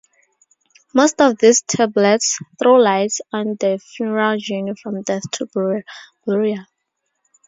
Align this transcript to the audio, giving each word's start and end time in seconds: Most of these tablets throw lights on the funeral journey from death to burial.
Most 0.95 1.21
of 1.21 1.37
these 1.37 1.61
tablets 1.61 2.39
throw 2.57 2.77
lights 2.77 3.21
on 3.31 3.55
the 3.59 3.77
funeral 3.77 4.35
journey 4.39 4.73
from 4.81 5.03
death 5.03 5.29
to 5.33 5.83
burial. 6.25 6.65